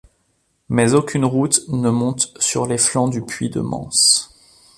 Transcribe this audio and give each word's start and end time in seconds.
Mais 0.67 0.95
aucune 0.95 1.25
route 1.25 1.61
ne 1.69 1.91
monte 1.91 2.33
sur 2.39 2.65
les 2.65 2.79
flancs 2.79 3.07
du 3.09 3.21
puy 3.21 3.51
de 3.51 3.59
Manse. 3.61 4.35